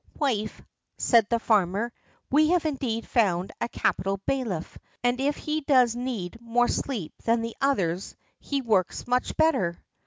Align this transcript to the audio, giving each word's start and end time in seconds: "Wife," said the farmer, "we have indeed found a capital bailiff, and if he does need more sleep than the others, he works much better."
"Wife," 0.17 0.59
said 0.97 1.27
the 1.29 1.37
farmer, 1.37 1.93
"we 2.31 2.49
have 2.49 2.65
indeed 2.65 3.05
found 3.07 3.51
a 3.61 3.69
capital 3.69 4.17
bailiff, 4.25 4.75
and 5.03 5.21
if 5.21 5.37
he 5.37 5.61
does 5.61 5.95
need 5.95 6.41
more 6.41 6.67
sleep 6.67 7.13
than 7.23 7.43
the 7.43 7.55
others, 7.61 8.15
he 8.39 8.63
works 8.63 9.05
much 9.05 9.37
better." 9.37 9.77